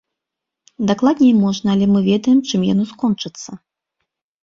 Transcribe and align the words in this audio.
Дакладней 0.91 1.29
можна, 1.43 1.67
але 1.77 1.85
мы 1.93 1.99
ведаем, 2.09 2.43
чым 2.49 2.61
яно 2.73 2.83
скончыцца. 2.97 3.51